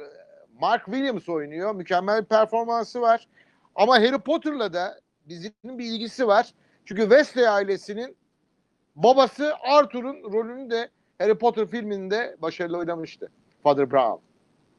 Mark 0.60 0.84
Williams 0.84 1.28
oynuyor. 1.28 1.74
Mükemmel 1.74 2.20
bir 2.22 2.28
performansı 2.28 3.00
var. 3.00 3.26
Ama 3.74 3.94
Harry 3.94 4.18
Potter'la 4.18 4.72
da 4.72 5.00
dizinin 5.28 5.78
bir 5.78 5.84
ilgisi 5.84 6.26
var. 6.26 6.46
Çünkü 6.84 7.02
Wesley 7.02 7.48
ailesinin 7.48 8.16
babası 8.96 9.54
Arthur'un 9.62 10.32
rolünü 10.32 10.70
de 10.70 10.90
Harry 11.18 11.38
Potter 11.38 11.66
filminde 11.66 12.36
başarılı 12.42 12.78
oynamıştı. 12.78 13.30
Father 13.62 13.90
Brown. 13.90 14.22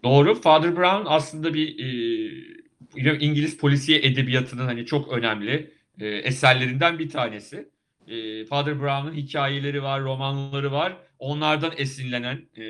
Doğru. 0.03 0.35
Father 0.35 0.75
Brown 0.75 1.03
aslında 1.05 1.53
bir 1.53 1.79
e, 1.79 3.19
İngiliz 3.19 3.57
polisiye 3.57 3.99
edebiyatının 3.99 4.65
hani 4.65 4.85
çok 4.85 5.13
önemli 5.13 5.73
e, 5.99 6.07
eserlerinden 6.07 6.99
bir 6.99 7.09
tanesi. 7.09 7.69
E, 8.07 8.45
Father 8.45 8.81
Brown'un 8.81 9.13
hikayeleri 9.13 9.83
var, 9.83 10.01
romanları 10.01 10.71
var. 10.71 10.97
Onlardan 11.23 11.73
esinlenen 11.77 12.41
e, 12.57 12.65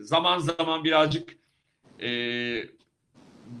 zaman 0.00 0.38
zaman 0.38 0.84
birazcık 0.84 1.36
e, 2.02 2.08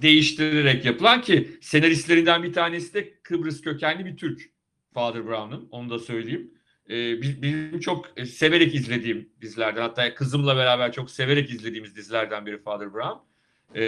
değiştirerek 0.02 0.84
yapılan 0.84 1.20
ki 1.22 1.50
senaristlerinden 1.60 2.42
bir 2.42 2.52
tanesi 2.52 2.94
de 2.94 3.14
Kıbrıs 3.22 3.60
kökenli 3.60 4.04
bir 4.04 4.16
Türk 4.16 4.50
Father 4.94 5.26
Brown'un. 5.26 5.68
Onu 5.70 5.90
da 5.90 5.98
söyleyeyim. 5.98 6.50
E, 6.90 7.22
biz- 7.22 7.42
benim 7.42 7.80
çok 7.80 8.06
e, 8.16 8.26
severek 8.26 8.74
izlediğim 8.74 9.28
dizilerden 9.40 9.82
hatta 9.82 10.14
kızımla 10.14 10.56
beraber 10.56 10.92
çok 10.92 11.10
severek 11.10 11.50
izlediğimiz 11.50 11.96
dizilerden 11.96 12.46
biri 12.46 12.58
Father 12.58 12.94
Brown. 12.94 13.18
E, 13.78 13.82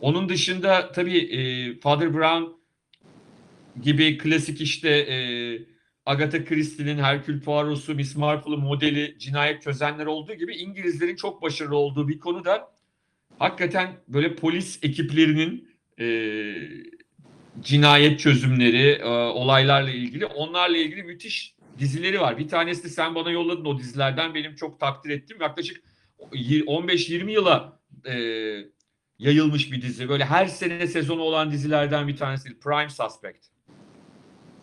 onun 0.00 0.28
dışında 0.28 0.92
tabii 0.92 1.18
e, 1.18 1.74
Father 1.80 2.14
Brown 2.14 2.44
gibi 3.82 4.18
klasik 4.18 4.60
işte 4.60 4.88
e, 4.90 5.16
Agatha 6.06 6.44
Christie'nin 6.44 6.98
Hercule 6.98 7.40
Poirot'su, 7.40 7.94
Miss 7.94 8.16
Marple'ın 8.16 8.60
modeli 8.60 9.18
cinayet 9.18 9.62
çözenler 9.62 10.06
olduğu 10.06 10.34
gibi 10.34 10.56
İngilizlerin 10.56 11.16
çok 11.16 11.42
başarılı 11.42 11.76
olduğu 11.76 12.08
bir 12.08 12.18
konu 12.18 12.44
da 12.44 12.70
hakikaten 13.38 13.92
böyle 14.08 14.34
polis 14.34 14.78
ekiplerinin 14.82 15.68
e, 16.00 16.06
cinayet 17.60 18.20
çözümleri, 18.20 18.90
e, 18.90 19.08
olaylarla 19.08 19.90
ilgili 19.90 20.26
onlarla 20.26 20.76
ilgili 20.76 21.02
müthiş 21.02 21.54
dizileri 21.78 22.20
var. 22.20 22.38
Bir 22.38 22.48
tanesi 22.48 22.84
de 22.84 22.88
sen 22.88 23.14
bana 23.14 23.30
yolladın 23.30 23.64
o 23.64 23.78
dizilerden 23.78 24.34
benim 24.34 24.54
çok 24.54 24.80
takdir 24.80 25.10
ettiğim 25.10 25.40
yaklaşık 25.40 25.82
15-20 26.32 27.30
yıla 27.30 27.80
e, 28.04 28.14
yayılmış 29.18 29.72
bir 29.72 29.82
dizi. 29.82 30.08
Böyle 30.08 30.24
her 30.24 30.46
sene 30.46 30.86
sezonu 30.86 31.22
olan 31.22 31.50
dizilerden 31.50 32.08
bir 32.08 32.16
tanesi 32.16 32.58
Prime 32.58 32.90
Suspect. 32.90 33.46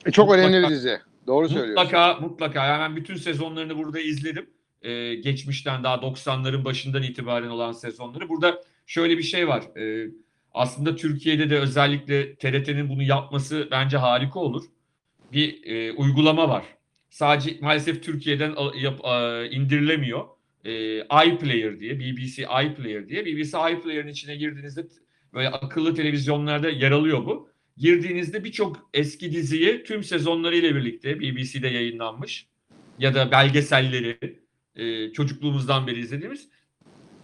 E, 0.05 0.12
çok 0.12 0.33
önemli 0.33 0.63
bir 0.63 0.69
dizi. 0.69 1.01
Doğru 1.27 1.49
söylüyorsun. 1.49 1.83
Mutlaka 1.83 2.13
mutlaka 2.21 2.73
hemen 2.73 2.95
bütün 2.95 3.15
sezonlarını 3.15 3.77
burada 3.77 3.99
izledim. 3.99 4.49
Ee, 4.81 5.15
geçmişten 5.15 5.83
daha 5.83 5.95
90'ların 5.95 6.65
başından 6.65 7.03
itibaren 7.03 7.47
olan 7.49 7.71
sezonları. 7.71 8.29
Burada 8.29 8.61
şöyle 8.85 9.17
bir 9.17 9.23
şey 9.23 9.47
var. 9.47 9.63
Ee, 9.77 10.07
aslında 10.53 10.95
Türkiye'de 10.95 11.49
de 11.49 11.59
özellikle 11.59 12.35
TRT'nin 12.35 12.89
bunu 12.89 13.03
yapması 13.03 13.67
bence 13.71 13.97
harika 13.97 14.39
olur. 14.39 14.63
Bir 15.31 15.63
e, 15.65 15.91
uygulama 15.91 16.49
var. 16.49 16.63
Sadece 17.09 17.57
maalesef 17.61 18.03
Türkiye'den 18.03 18.51
al- 18.51 18.75
yap- 18.75 19.05
a- 19.05 19.45
indirilemiyor. 19.45 20.25
E, 20.65 20.97
iPlayer 21.01 21.79
diye, 21.79 21.99
BBC 21.99 22.43
iPlayer 22.43 23.09
diye. 23.09 23.25
BBC 23.25 23.57
iPlayer'ın 23.57 24.07
içine 24.07 24.35
girdiğinizde 24.35 24.85
böyle 25.33 25.49
akıllı 25.49 25.95
televizyonlarda 25.95 26.69
yer 26.69 26.91
alıyor 26.91 27.25
bu 27.25 27.50
girdiğinizde 27.77 28.43
birçok 28.43 28.89
eski 28.93 29.31
diziyi 29.31 29.83
tüm 29.83 30.03
sezonlarıyla 30.03 30.75
birlikte 30.75 31.19
BBC'de 31.19 31.67
yayınlanmış 31.67 32.47
ya 32.99 33.15
da 33.15 33.31
belgeselleri 33.31 34.17
e, 34.75 35.13
çocukluğumuzdan 35.13 35.87
beri 35.87 35.99
izlediğimiz 35.99 36.49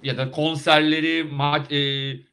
ya 0.03 0.17
da 0.17 0.31
konserleri, 0.31 1.23
maç, 1.23 1.71
e, 1.71 1.75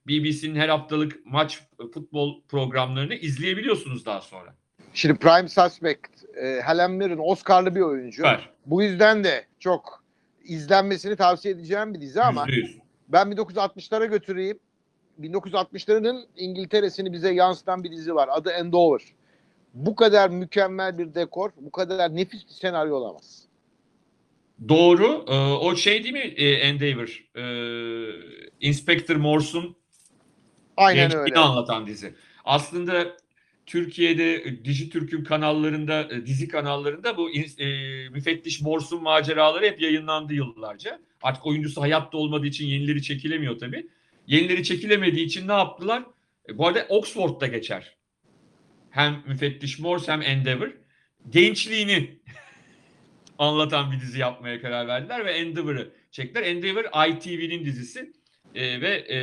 BBC'nin 0.09 0.56
her 0.56 0.68
haftalık 0.68 1.26
maç 1.26 1.62
futbol 1.94 2.42
programlarını 2.49 3.14
izleyebiliyorsunuz 3.14 4.06
daha 4.06 4.21
sonra. 4.21 4.54
Şimdi 4.94 5.18
Prime 5.18 5.49
Suspect, 5.49 6.25
e, 6.37 6.61
Helen 6.61 6.90
Mirren 6.90 7.18
Oscar'lı 7.21 7.75
bir 7.75 7.80
oyuncu. 7.80 8.16
Süper. 8.16 8.50
Bu 8.66 8.83
yüzden 8.83 9.25
de 9.25 9.44
çok 9.61 10.04
izlenmesini 10.44 11.16
tavsiye 11.16 11.54
edeceğim 11.54 11.94
bir 11.94 12.00
dizi 12.00 12.23
ama 12.23 12.44
Yüzde 12.49 12.61
yüz. 12.61 12.78
ben 13.09 13.26
1960'lara 13.26 14.06
götüreyim. 14.06 14.59
1960'ların 15.23 16.25
İngiltere'sini 16.37 17.12
bize 17.12 17.35
yansıtan 17.35 17.85
bir 17.85 17.90
dizi 17.90 18.14
var. 18.14 18.28
Adı 18.33 18.50
Endover. 18.50 19.00
Bu 19.75 19.97
kadar 19.97 20.30
mükemmel 20.30 20.99
bir 20.99 21.14
dekor, 21.14 21.50
bu 21.61 21.71
kadar 21.71 22.16
nefis 22.16 22.47
bir 22.49 22.52
senaryo 22.52 22.97
olamaz. 22.97 23.44
Doğru. 24.68 25.25
Ee, 25.28 25.35
o 25.37 25.76
şey 25.76 26.04
değil 26.04 26.12
mi 26.14 26.35
e, 26.37 26.52
Endeavor? 26.52 27.25
Ee, 27.37 28.11
Inspector 28.61 29.16
Morse'un 29.16 29.76
Aynen 30.76 31.16
öyle. 31.16 31.35
anlatan 31.35 31.87
dizi. 31.87 32.14
Aslında 32.44 33.16
Türkiye'de 33.66 34.35
e, 34.35 34.64
Dijitürk'ün 34.64 35.25
kanallarında, 35.25 36.09
e, 36.11 36.26
dizi 36.26 36.49
kanallarında 36.49 37.16
bu 37.16 37.30
e, 37.30 37.38
müfettiş 38.09 38.62
Morse'un 38.62 39.02
maceraları 39.02 39.66
hep 39.66 39.80
yayınlandı 39.80 40.35
yıllarca. 40.35 41.00
Artık 41.23 41.47
oyuncusu 41.47 41.80
hayatta 41.80 42.18
olmadığı 42.18 42.47
için 42.47 42.66
yenileri 42.66 43.02
çekilemiyor 43.02 43.59
tabii. 43.59 43.87
Yenileri 44.26 44.64
çekilemediği 44.64 45.26
için 45.26 45.49
ne 45.49 45.52
yaptılar? 45.52 46.02
E, 46.49 46.59
bu 46.59 46.66
arada 46.66 46.87
Oxford'da 46.88 47.47
geçer. 47.47 47.97
Hem 48.90 49.23
müfettiş 49.26 49.78
Morse 49.78 50.12
hem 50.12 50.23
Endeavor. 50.23 50.71
Gençliğini 51.31 52.19
anlatan 53.38 53.93
bir 53.93 54.00
dizi 54.00 54.21
yapmaya 54.21 54.61
karar 54.61 54.88
verdiler 54.88 55.25
ve 55.25 55.33
Endeavor'ı 55.33 55.95
çektiler. 56.11 56.43
Endeavor 56.43 57.09
ITV'nin 57.09 57.64
dizisi 57.64 58.12
E, 58.54 58.81
ve 58.81 58.88
e, 58.88 59.19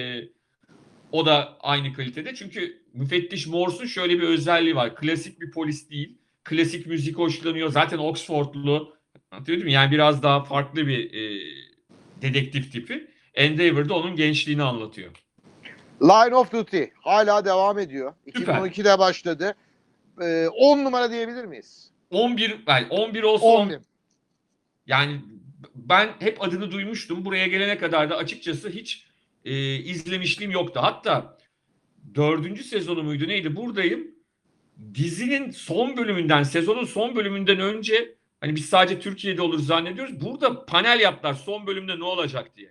o 1.12 1.26
da 1.26 1.58
aynı 1.60 1.94
kalitede. 1.94 2.36
Çünkü 2.36 2.82
müfettiş 2.94 3.48
Morse'un 3.48 3.86
şöyle 3.86 4.20
bir 4.20 4.24
özelliği 4.24 4.76
var. 4.76 4.96
Klasik 4.96 5.42
bir 5.42 5.52
polis 5.52 5.90
değil. 5.90 6.18
Klasik 6.44 6.88
müzik 6.88 7.18
hoşlanıyor. 7.18 7.70
Zaten 7.70 7.98
Oxfordlu. 7.98 8.98
Anlatabiliyor 9.32 9.64
muyum? 9.64 9.74
Yani 9.76 9.92
biraz 9.92 10.24
daha 10.24 10.44
farklı 10.44 10.88
bir 10.88 11.14
e, 11.14 11.42
dedektif 12.22 12.72
tipi. 12.72 13.11
Endeavor'da 13.36 13.94
onun 13.94 14.16
gençliğini 14.16 14.64
anlatıyor. 14.64 15.12
Line 16.02 16.36
of 16.36 16.52
Duty 16.52 16.84
hala 17.02 17.46
devam 17.46 17.80
ediyor. 17.80 18.14
Süper. 18.36 18.54
2012'de 18.56 19.00
başladı. 19.00 19.56
Ee, 20.22 20.48
10 20.48 20.84
numara 20.86 21.12
diyebilir 21.12 21.46
miyiz? 21.46 21.92
11 22.12 22.56
yani 22.68 22.88
11 22.90 23.24
olsa 23.24 23.46
10 23.46 23.60
on- 23.68 23.82
yani 24.88 25.22
ben 25.76 26.10
hep 26.20 26.42
adını 26.44 26.72
duymuştum. 26.72 27.26
Buraya 27.26 27.48
gelene 27.48 27.78
kadar 27.78 28.10
da 28.10 28.18
açıkçası 28.18 28.70
hiç 28.70 29.06
e, 29.46 29.76
izlemişliğim 29.76 30.52
yoktu. 30.52 30.80
Hatta 30.84 31.38
dördüncü 32.16 32.64
sezonu 32.64 33.04
muydu 33.04 33.28
neydi 33.28 33.56
buradayım. 33.56 34.08
Dizinin 34.96 35.52
son 35.52 35.98
bölümünden, 35.98 36.44
sezonun 36.44 36.86
son 36.86 37.16
bölümünden 37.16 37.60
önce 37.60 38.16
hani 38.42 38.56
biz 38.56 38.66
sadece 38.70 39.00
Türkiye'de 39.00 39.42
olur 39.42 39.60
zannediyoruz. 39.60 40.22
Burada 40.22 40.66
panel 40.66 41.00
yaptılar 41.00 41.34
son 41.34 41.68
bölümde 41.68 42.00
ne 42.00 42.04
olacak 42.04 42.56
diye. 42.58 42.70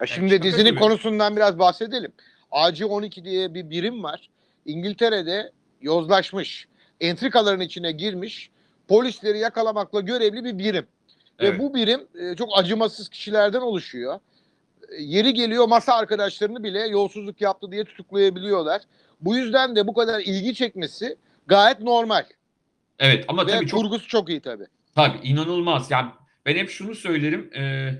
Ya 0.00 0.06
şimdi 0.06 0.30
şaka 0.30 0.42
dizinin 0.42 0.70
gibi. 0.70 0.80
konusundan 0.80 1.36
biraz 1.36 1.58
bahsedelim. 1.58 2.12
AC12 2.52 3.24
diye 3.24 3.54
bir 3.54 3.70
birim 3.70 4.02
var. 4.02 4.28
İngiltere'de 4.66 5.52
yozlaşmış, 5.80 6.68
entrikaların 7.00 7.60
içine 7.60 7.92
girmiş, 7.92 8.50
polisleri 8.88 9.38
yakalamakla 9.38 10.00
görevli 10.00 10.44
bir 10.44 10.58
birim. 10.58 10.86
Evet. 11.38 11.54
Ve 11.54 11.58
bu 11.58 11.74
birim 11.74 12.00
e, 12.20 12.36
çok 12.36 12.58
acımasız 12.58 13.08
kişilerden 13.08 13.60
oluşuyor. 13.60 14.20
E, 14.98 15.02
Yeri 15.02 15.34
geliyor 15.34 15.68
masa 15.68 15.94
arkadaşlarını 15.94 16.64
bile 16.64 16.86
yolsuzluk 16.86 17.40
yaptı 17.40 17.72
diye 17.72 17.84
tutuklayabiliyorlar. 17.84 18.82
Bu 19.20 19.36
yüzden 19.36 19.76
de 19.76 19.86
bu 19.86 19.94
kadar 19.94 20.20
ilgi 20.20 20.54
çekmesi 20.54 21.16
gayet 21.46 21.80
normal. 21.80 22.24
Evet 22.98 23.24
ama 23.28 23.46
Ve 23.46 23.50
tabii 23.50 23.66
çok 23.66 23.80
kurgusu 23.80 24.08
çok 24.08 24.28
iyi 24.28 24.40
tabii. 24.40 24.66
Tabii 24.94 25.18
inanılmaz. 25.22 25.90
Yani 25.90 26.10
ben 26.46 26.56
hep 26.56 26.70
şunu 26.70 26.94
söylerim. 26.94 27.50
e, 27.54 27.92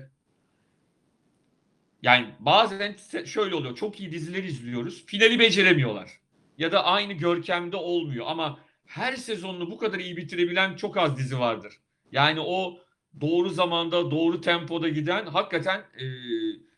yani 2.03 2.27
bazen 2.39 2.95
şöyle 3.25 3.55
oluyor. 3.55 3.75
Çok 3.75 3.99
iyi 3.99 4.11
diziler 4.11 4.43
izliyoruz. 4.43 5.05
Finali 5.05 5.39
beceremiyorlar. 5.39 6.09
Ya 6.57 6.71
da 6.71 6.85
aynı 6.85 7.13
görkemde 7.13 7.75
olmuyor. 7.75 8.25
Ama 8.29 8.59
her 8.85 9.15
sezonunu 9.15 9.71
bu 9.71 9.77
kadar 9.77 9.99
iyi 9.99 10.17
bitirebilen 10.17 10.75
çok 10.75 10.97
az 10.97 11.17
dizi 11.17 11.39
vardır. 11.39 11.73
Yani 12.11 12.39
o 12.39 12.79
doğru 13.21 13.49
zamanda, 13.49 14.11
doğru 14.11 14.41
tempoda 14.41 14.89
giden 14.89 15.25
hakikaten 15.25 15.79
e, 15.79 16.05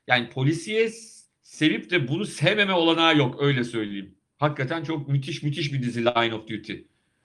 yani 0.08 0.30
polisiye 0.30 0.90
sevip 1.42 1.92
de 1.92 2.08
bunu 2.08 2.26
sevmeme 2.26 2.74
olanağı 2.74 3.18
yok. 3.18 3.42
Öyle 3.42 3.64
söyleyeyim. 3.64 4.16
Hakikaten 4.38 4.84
çok 4.84 5.08
müthiş 5.08 5.44
müthiş 5.44 5.74
bir 5.74 5.84
dizi 5.84 6.06
Line 6.06 6.34
of 6.36 6.48
Duty. 6.48 6.74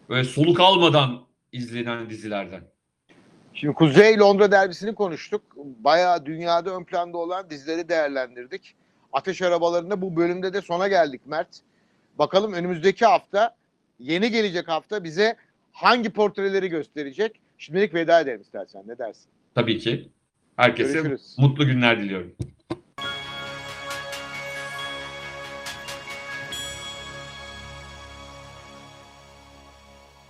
Böyle 0.08 0.24
soluk 0.24 0.60
almadan 0.60 1.26
izlenen 1.52 2.10
dizilerden. 2.10 2.75
Şimdi 3.56 3.74
Kuzey 3.74 4.18
Londra 4.18 4.50
derbisini 4.50 4.94
konuştuk. 4.94 5.42
Bayağı 5.56 6.26
dünyada 6.26 6.76
ön 6.76 6.84
planda 6.84 7.18
olan 7.18 7.50
dizileri 7.50 7.88
değerlendirdik. 7.88 8.74
Ateş 9.12 9.42
arabalarında 9.42 10.02
bu 10.02 10.16
bölümde 10.16 10.52
de 10.52 10.60
sona 10.60 10.88
geldik 10.88 11.20
Mert. 11.26 11.48
Bakalım 12.18 12.52
önümüzdeki 12.52 13.06
hafta, 13.06 13.54
yeni 13.98 14.30
gelecek 14.30 14.68
hafta 14.68 15.04
bize 15.04 15.36
hangi 15.72 16.10
portreleri 16.10 16.68
gösterecek? 16.68 17.40
Şimdilik 17.58 17.94
veda 17.94 18.20
edelim 18.20 18.40
istersen. 18.40 18.82
Ne 18.86 18.98
dersin? 18.98 19.24
Tabii 19.54 19.78
ki. 19.78 20.08
Herkese 20.56 20.92
Görüşürüz. 20.92 21.34
mutlu 21.38 21.66
günler 21.66 22.00
diliyorum. 22.00 22.34